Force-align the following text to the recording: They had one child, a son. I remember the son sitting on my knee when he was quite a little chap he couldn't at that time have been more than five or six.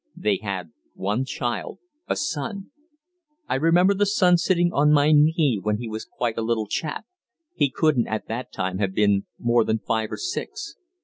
They 0.15 0.37
had 0.41 0.71
one 0.95 1.25
child, 1.25 1.77
a 2.07 2.15
son. 2.15 2.71
I 3.47 3.53
remember 3.53 3.93
the 3.93 4.07
son 4.07 4.37
sitting 4.39 4.73
on 4.73 4.91
my 4.91 5.11
knee 5.11 5.59
when 5.61 5.77
he 5.77 5.87
was 5.87 6.05
quite 6.05 6.39
a 6.39 6.41
little 6.41 6.65
chap 6.65 7.05
he 7.53 7.69
couldn't 7.69 8.07
at 8.07 8.27
that 8.27 8.51
time 8.51 8.79
have 8.79 8.95
been 8.95 9.27
more 9.37 9.63
than 9.63 9.77
five 9.77 10.11
or 10.11 10.17
six. 10.17 10.75